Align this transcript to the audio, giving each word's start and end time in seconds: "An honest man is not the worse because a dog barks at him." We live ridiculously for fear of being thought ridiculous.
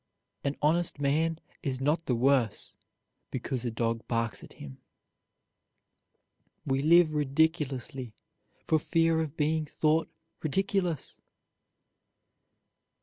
"An 0.43 0.57
honest 0.63 0.99
man 0.99 1.37
is 1.61 1.79
not 1.79 2.07
the 2.07 2.15
worse 2.15 2.75
because 3.29 3.63
a 3.63 3.69
dog 3.69 4.07
barks 4.07 4.43
at 4.43 4.53
him." 4.53 4.79
We 6.65 6.81
live 6.81 7.13
ridiculously 7.13 8.15
for 8.65 8.79
fear 8.79 9.21
of 9.21 9.37
being 9.37 9.67
thought 9.67 10.09
ridiculous. 10.41 11.21